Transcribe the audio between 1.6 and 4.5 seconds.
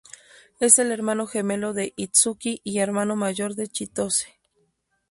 de Itsuki y hermano mayor de Chitose.